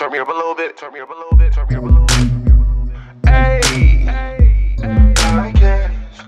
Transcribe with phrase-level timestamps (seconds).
[0.00, 1.82] turn me up a little bit, turn me up a little bit, turn me up
[1.82, 2.16] a little bit.
[3.28, 3.60] Hey,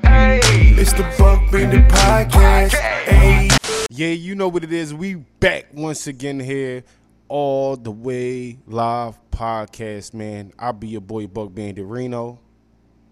[0.03, 0.41] hey,
[0.79, 2.75] It's the Buck Bandit Podcast.
[2.75, 3.49] Hey.
[3.89, 4.93] Yeah, you know what it is.
[4.93, 6.85] We back once again here,
[7.29, 10.53] all the way live podcast, man.
[10.59, 12.41] I'll be your boy Buck Bandit Reno.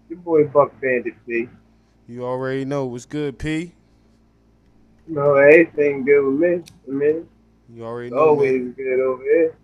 [0.09, 1.49] Your boy Buck Bandit P.
[2.07, 3.73] You already know what's good, P.
[5.07, 6.63] You know, everything good with me.
[6.87, 7.27] I mean,
[7.73, 8.45] You already it's know, man.
[8.45, 9.55] always good over here.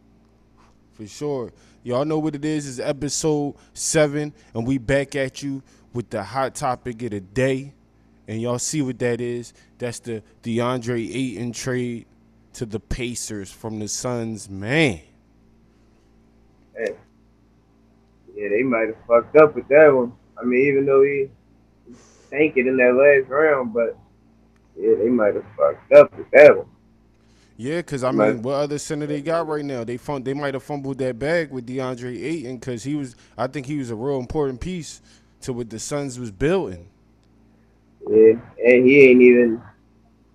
[0.98, 1.52] For sure.
[1.84, 2.68] Y'all know what it is.
[2.68, 5.62] It's episode seven, and we back at you
[5.94, 7.74] with the hot topic of the day.
[8.28, 9.54] And y'all see what that is.
[9.78, 12.08] That's the DeAndre Ayton trade
[12.54, 14.50] to the Pacers from the Suns.
[14.50, 15.00] Man,
[16.76, 16.96] Hey.
[18.36, 20.14] Yeah, they might have fucked up with that one.
[20.40, 21.30] I mean, even though he
[22.30, 23.98] sank it in that last round, but
[24.76, 26.68] yeah, they might have fucked up with that one.
[27.58, 28.36] Yeah, because I Right.
[28.36, 29.84] mean, what other center they got right now?
[29.84, 33.16] They fun, they might have fumbled that bag with DeAndre Ayton because he was.
[33.38, 35.02] I think he was a real important piece
[35.42, 36.88] to what the Suns was building.
[38.10, 38.34] Yeah,
[38.66, 39.62] and he ain't even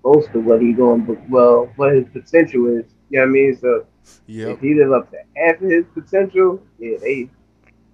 [0.03, 2.87] close to what he going, but well, what his potential is.
[3.11, 3.59] You know what I mean?
[3.61, 3.87] So
[4.27, 4.49] Yep.
[4.53, 7.31] if he live up to half of his potential, yeah, they,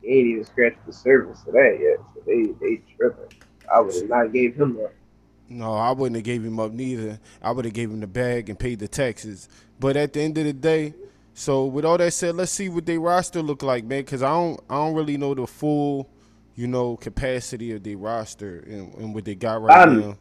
[0.03, 1.99] they ain't even scratched the surface of that yet.
[2.15, 3.33] So they they tripping.
[3.75, 4.95] I would have not gave him up.
[5.49, 7.19] No, I wouldn't have gave him up neither.
[7.43, 9.49] I would have gave him the bag and paid the taxes.
[9.81, 10.95] But at the end of the day,
[11.35, 14.03] so with all that said, let's see what their roster look like, man.
[14.03, 16.11] Because I don't, I don't really know the full,
[16.55, 20.19] you know, capacity of their roster and, and what they got right Um, now.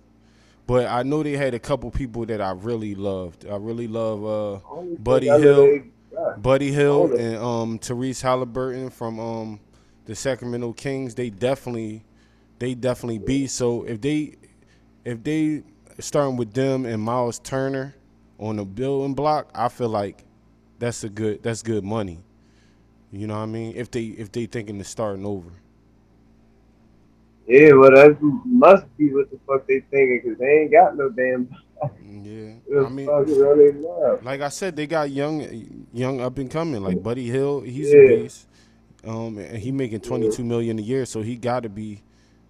[0.65, 3.45] But I know they had a couple people that I really loved.
[3.47, 4.59] I really love uh,
[4.99, 5.83] Buddy Hield.
[6.37, 9.59] Buddy Hield and um Tyrese Haliburton from um
[10.05, 12.03] the Sacramento Kings, they definitely
[12.59, 13.47] they definitely beat.
[13.51, 14.35] So if they
[15.07, 15.63] if they
[15.99, 17.95] starting with them and Miles Turner
[18.39, 20.25] on the building block, I feel like
[20.79, 22.19] that's a good that's good money.
[23.11, 23.73] You know what I mean?
[23.75, 25.49] If they if they thinking of starting over.
[27.47, 31.09] Yeah, well, that must be what the fuck they thinking, because they ain't got no
[31.09, 31.49] damn.
[32.23, 32.53] Yeah.
[32.85, 34.25] I mean fuck is on their love.
[34.25, 36.83] like I said, they got young, young up and coming.
[36.83, 37.99] Like Buddy Hield, he's Yeah.
[37.99, 38.47] a beast.
[39.05, 42.01] Um, and he making twenty two million a year, so he got to be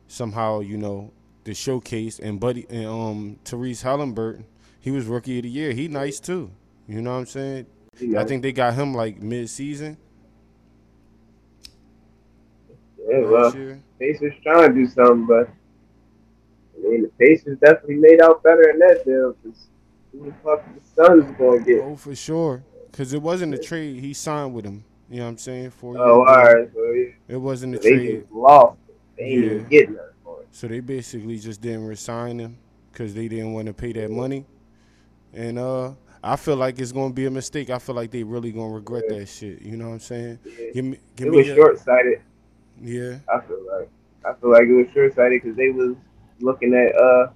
[0.07, 1.11] somehow, you know,
[1.47, 2.19] the showcase.
[2.19, 4.43] And Buddy and um, Tyrese Haliburton,
[4.79, 5.71] he was rookie of the year.
[5.71, 6.51] He nice too.
[6.87, 7.65] You know what I'm saying?
[8.15, 9.97] I think they got him like mid season
[13.09, 13.51] Yeah, well.
[13.99, 15.49] Pacers trying to do something, but
[16.77, 19.67] I mean, the Pacers definitely made out better in that deal, because
[20.11, 21.81] who the fuck the Suns to get?
[21.83, 22.63] Oh, for sure.
[22.91, 23.99] Cause it wasn't a trade.
[23.99, 24.83] He signed with him.
[25.09, 25.69] You know what I'm saying?
[25.71, 26.67] For Oh, all right.
[26.73, 28.19] So yeah, It wasn't a they trade.
[28.21, 28.77] just lost.
[29.17, 29.51] They ain't Yeah.
[29.51, 30.06] even getting nothing for it.
[30.57, 32.57] So they basically just didn't resign him
[32.91, 34.43] because they didn't want to pay that money.
[35.31, 35.91] And uh,
[36.23, 37.69] I feel like it's gonna be a mistake.
[37.69, 39.61] I feel like they really gonna regret that shit.
[39.61, 40.39] You know what I'm saying?
[40.43, 40.65] Yeah.
[40.73, 41.37] Give me, give It me.
[41.37, 42.21] was a- short sighted.
[42.81, 43.87] yeah, I feel like
[44.25, 45.95] I feel like it was short sighted because they was
[46.39, 47.27] looking at uh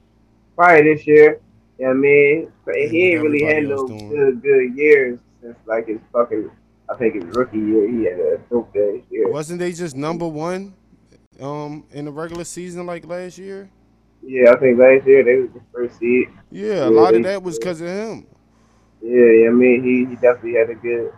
[0.56, 1.40] prior this year.
[1.78, 5.56] You know what I mean, And he ain't really had no good good years since
[5.68, 6.50] like his fucking.
[6.90, 9.30] I think his rookie year he had a dope year.
[9.32, 10.74] wasn't they just number one,
[11.40, 13.70] um, in the regular season like last year?
[14.24, 16.30] Yeah, I think last year they was the first seed.
[16.52, 18.28] Yeah, a Yeah, lot of that was because of him.
[19.02, 21.12] Yeah, yeah, I mean he, he definitely had a good.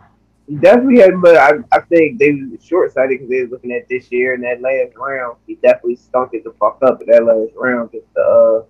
[0.46, 3.72] He definitely had, but I, I think they was short sighted because they was looking
[3.72, 5.38] at this year and that last round.
[5.46, 7.90] He definitely stunk it the fuck up in that last round.
[7.92, 8.64] Just the uh,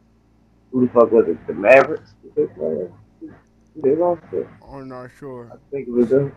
[0.71, 1.47] who the fuck was it?
[1.47, 2.15] The Mavericks.
[2.39, 2.89] Uh,
[3.77, 4.47] They lost it.
[4.69, 5.51] I'm not sure.
[5.53, 6.35] I think it was them.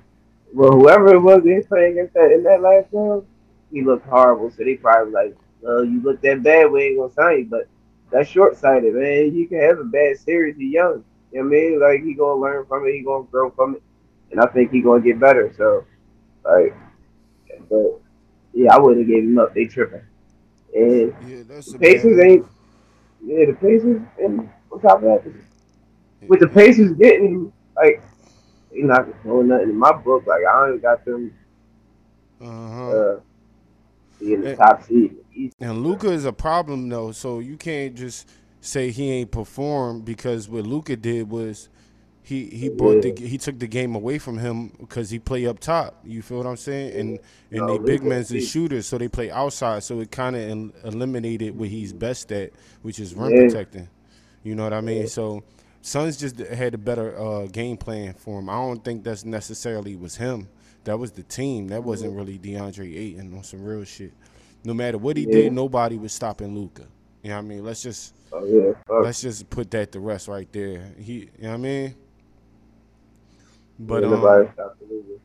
[0.54, 3.24] Well, whoever it was they playing against that in that last round,
[3.72, 4.52] he looked horrible.
[4.52, 7.46] So they probably like, well, you look that bad, we ain't gonna sign you.
[7.46, 7.68] But
[8.12, 9.34] that's short sighted, man.
[9.36, 10.56] You can have a bad series.
[10.58, 11.04] He young.
[11.32, 11.80] You know what I mean?
[11.82, 12.94] Like he gonna learn from it.
[12.94, 13.84] He gonna grow from it,
[14.32, 15.52] and I think he gonna get better.
[15.58, 15.86] So,
[16.46, 16.74] like,
[17.70, 18.00] but
[18.54, 19.54] yeah, I wouldn't have gave him up.
[19.54, 20.02] They tripping.
[20.74, 22.46] And Yeah, that's the Pacers bad- ain't.
[23.26, 25.24] Yeah, the Pacers, and on top of that,
[26.28, 28.02] with the Pacers getting like
[28.72, 30.26] they not doing nothing in my book.
[30.28, 31.34] Like I don't even got them
[32.40, 32.92] Uh-huh.
[32.92, 33.20] uh
[34.20, 35.16] being the And- top seed.
[35.36, 35.52] in.
[35.60, 38.28] And Luka is a problem though, so you can't just
[38.62, 41.70] say he ain't performed because what Luka did was
[42.24, 45.60] he he brought the he took the game away from him because he play up
[45.60, 46.00] top.
[46.04, 47.00] You feel what I'm saying?
[47.00, 47.20] And
[47.52, 49.84] and No, they big men's shooters, so they play outside.
[49.84, 53.44] So it kind of eliminated what he's best at, which is rim Yeah.
[53.44, 53.88] protecting.
[54.44, 55.08] You know what I mean?
[55.08, 55.44] So
[55.82, 58.50] Suns just had a better uh, game plan for him.
[58.50, 60.50] I don't think that's necessarily was him.
[60.88, 61.68] That was the team.
[61.68, 64.14] That wasn't really DeAndre Ayton on some real shit.
[64.64, 65.32] No matter what he Yeah.
[65.34, 66.84] did, nobody was stopping Luka.
[67.22, 67.66] You know what I mean?
[67.66, 68.72] Let's just Oh yeah,
[69.04, 70.94] let's just put that to rest right there.
[70.98, 71.96] He, you know what I mean?
[73.78, 75.20] But Yeah, um, nobody stopped the Luka.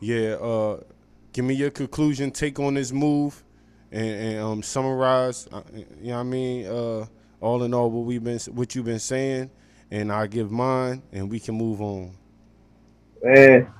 [0.00, 0.80] yeah, uh,
[1.32, 3.42] give me your conclusion, take on this move,
[3.90, 5.48] and, and um, summarize.
[5.50, 6.66] Uh, you know what I mean?
[6.66, 7.06] Uh,
[7.40, 9.50] all in all, what we've been, what you've been saying,
[9.90, 12.12] and I give mine, and we can move on.
[13.22, 13.72] Man,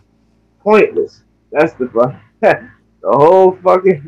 [0.68, 1.22] pointless.
[1.50, 2.20] That's the fun.
[2.40, 2.68] the
[3.04, 4.06] whole fucking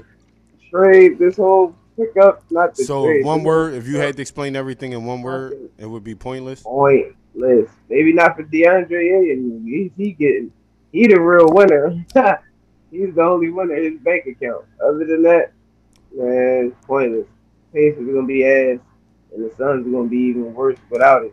[0.70, 3.24] trade, this whole pickup, not the So trade.
[3.24, 6.62] one word, if you had to explain everything in one word, it would be pointless.
[6.62, 7.70] pointless.
[7.88, 9.60] Maybe not for DeAndre.
[9.64, 10.52] He's he getting
[10.92, 12.04] he the real winner.
[12.90, 14.64] He's the only winner in his bank account.
[14.84, 15.52] Other than that,
[16.12, 17.26] man, it's pointless.
[17.72, 18.80] Pacers are gonna be ass,
[19.32, 21.32] and the Suns are gonna be even worse without it.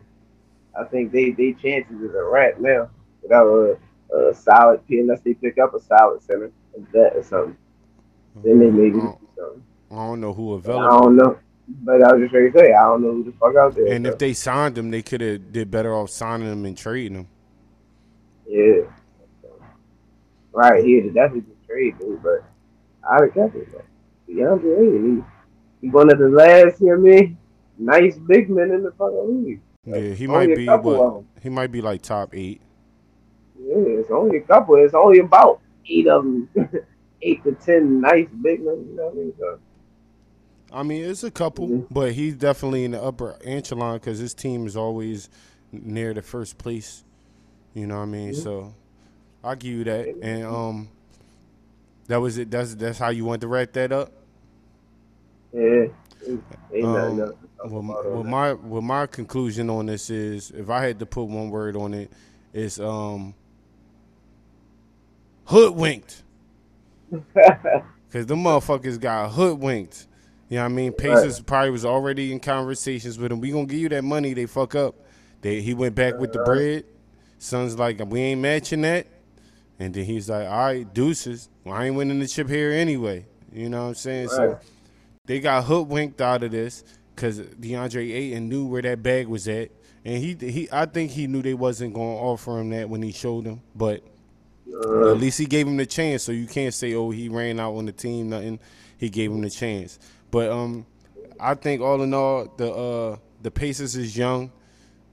[0.78, 2.90] I think they they chances is a wrap now
[3.22, 3.76] without a,
[4.10, 7.56] a solid P unless they pick up a solid center, a vet or something.
[8.42, 8.76] Then they mm-hmm.
[8.76, 9.62] maybe do something.
[9.90, 11.38] I don't know who I don't know.
[11.82, 13.92] But I was just ready to say, I don't know who the fuck out there.
[13.92, 16.76] And so, if they signed him, they could have did better off signing him and
[16.76, 17.28] trading him.
[18.46, 18.82] yeah.
[20.50, 22.42] Right, he would definitely be trade dude, but
[23.08, 23.68] I'd have kept it.
[23.70, 23.84] But
[24.28, 25.26] DeAndre Ayton,
[25.80, 27.38] he, he one of the last, you know what I mean?
[27.78, 29.60] Nice big men in the fucking league.
[29.84, 31.18] Yeah, he Only might be couple of what?
[31.18, 31.28] 'em.
[31.42, 32.60] He might be like top eight.
[33.58, 34.76] Yeah, it's only a couple.
[34.76, 36.48] It's only about eight of them.
[37.22, 39.34] eight to ten nice big men, you know what I mean?
[39.38, 39.58] So,
[40.72, 41.86] I mean, it's a couple, Mhm.
[41.90, 45.28] but he's definitely in the upper echelon because his team is always
[45.72, 47.04] near the first place.
[47.74, 48.30] You know what I mean?
[48.30, 48.34] Mhm.
[48.34, 48.74] So
[49.42, 50.14] I'll give you that.
[50.22, 50.88] And um,
[52.08, 52.50] that was it.
[52.50, 54.12] That's that's how you want to wrap that up.
[55.52, 55.86] yeah.
[56.72, 60.70] Ain't Um, else to talk Well, well, my well, my conclusion on this is, if
[60.70, 62.10] I had to put one word on it,
[62.52, 63.34] it's um,
[65.48, 66.22] hoodwinked.
[68.12, 70.06] Cause the motherfuckers got hoodwinked.
[70.48, 70.92] You know what I mean?
[70.92, 73.40] Pacers probably was already in conversations with him.
[73.40, 74.32] We gonna give you that money.
[74.32, 74.94] They fuck up.
[75.40, 76.84] They he went back with the bread.
[77.38, 79.06] Suns like, we ain't matching that.
[79.78, 81.48] And then he's like, all right, deuces.
[81.64, 83.26] Well, I ain't winning the chip here anyway.
[83.52, 84.28] You know what I'm saying?
[84.28, 84.58] So
[85.26, 86.84] they got hoodwinked out of this
[87.14, 89.70] because DeAndre Ayton knew where that bag was at.
[90.04, 93.12] And he he I think he knew they wasn't gonna offer him that when he
[93.12, 93.60] showed him.
[93.74, 94.02] But
[94.74, 97.58] Uh, at least he gave him the chance, so you can't say, "Oh, he ran
[97.58, 98.60] out on the team." Nothing.
[98.98, 99.98] He gave him the chance.
[100.30, 100.86] But um,
[101.40, 104.50] I think all in all, the uh the Pacers is young.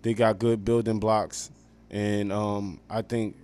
[0.01, 1.51] They got good building blocks,
[1.89, 3.37] and um, I think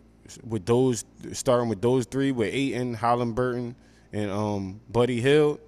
[0.47, 3.75] with those starting with those three, with Ayton, Holland Burton,
[4.13, 5.59] and um Buddy Hield,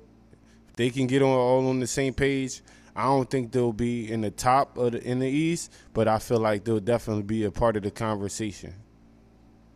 [0.75, 2.61] they can get on all on the same page.
[2.95, 6.19] I don't think they'll be in the top of the in the East, but I
[6.19, 8.73] feel like they'll definitely be a part of the conversation.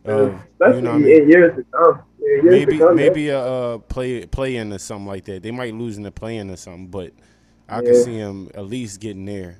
[0.08, 1.22] Of, especially you know what I mean?
[1.22, 2.02] in years to come.
[2.20, 5.42] Years maybe to come, maybe a uh, play play in or something like that.
[5.42, 7.12] They might lose in the play in or something, but
[7.68, 9.58] I can see them at least getting there.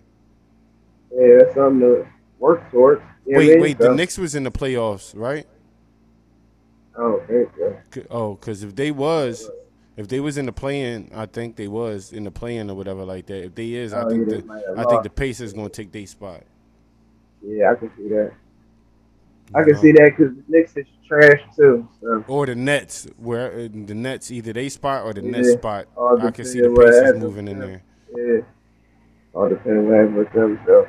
[1.11, 2.07] Yeah, that's something to
[2.39, 3.03] work towards.
[3.27, 3.61] You I wait, mean?
[3.61, 5.47] wait, So, the Knicks was in the playoffs, right?
[6.97, 7.77] I don't think so.
[7.93, 9.51] C- Oh, because if they was,
[9.97, 13.05] if they was in the play-in, I think they was in the play-in or whatever
[13.05, 13.45] like that.
[13.45, 14.45] If they is, I Oh, think the
[14.77, 16.45] I think the Pacers gonna take their spot.
[17.43, 18.33] Yeah, I can see that.
[19.55, 19.81] I can know?
[19.81, 21.89] see that because the Knicks is trash too.
[22.01, 25.53] So Or the Nets, where uh, the Nets either they spot or the Yeah, Nets
[25.53, 25.87] spot.
[25.97, 27.83] all I can see the Pacers moving in there.
[28.15, 28.41] yeah,
[29.33, 30.61] all depends what happens with them.
[30.67, 30.89] So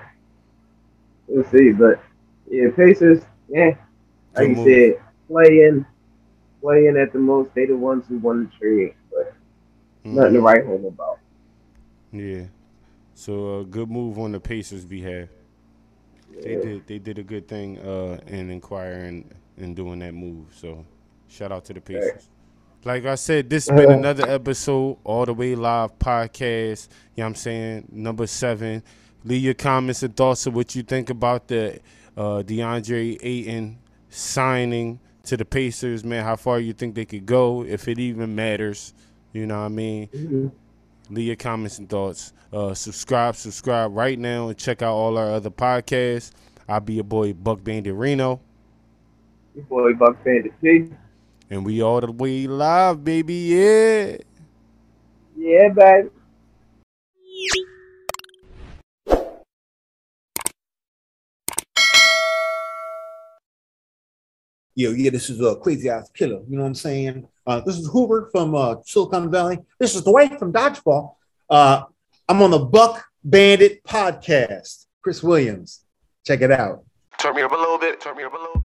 [1.27, 1.71] we'll see.
[1.71, 2.01] But
[2.49, 3.21] yeah, Pacers.
[3.47, 3.77] Yeah, like
[4.35, 4.65] Good you move.
[4.67, 5.85] said, playing,
[6.61, 7.53] playing at the most.
[7.55, 9.33] They the ones who won the trade, but
[10.03, 11.17] nothing to write home about.
[12.11, 12.43] Yeah.
[13.13, 15.29] So uh, good move on the Pacers' behalf.
[16.41, 20.47] They did they did a good thing uh, in inquiring and doing that move.
[20.55, 20.85] So
[21.27, 22.29] shout out to the Pacers.
[22.85, 26.87] Like I said, this has been another episode, all the way live podcast.
[27.15, 27.87] You know what I'm saying?
[27.91, 28.83] Number seven.
[29.25, 31.79] Leave your comments and thoughts of what you think about the
[32.15, 33.77] uh, DeAndre Ayton
[34.09, 36.23] signing to the Pacers, man.
[36.23, 38.93] How far you think they could go, if it even matters.
[39.33, 40.07] You know what I mean?
[40.07, 40.51] Mhm.
[41.09, 42.33] Leave your comments and thoughts.
[42.53, 46.31] Uh, subscribe, subscribe right now, and check out all our other podcasts.
[46.67, 48.41] I'll be your boy Buck Bandit Reno,
[49.55, 50.91] Your boy Buck Bandit P.
[51.49, 53.33] and we all the way live, baby.
[53.35, 54.17] Yeah.
[55.37, 56.09] Yeah, baby.
[64.79, 66.39] Yo, yeah, this is a crazy ass killer.
[66.47, 67.27] You know what I'm saying?
[67.45, 69.59] Uh, this is Hoover from uh, Silicon Valley.
[69.77, 71.15] This is Dwight from Dodgeball.
[71.49, 71.81] Uh,
[72.29, 74.85] I'm on the Buck Bandit podcast.
[75.01, 75.83] Chris Williams,
[76.25, 76.85] check it out.
[77.17, 77.99] Turn me up a little bit.
[77.99, 78.65] Turn me up a little.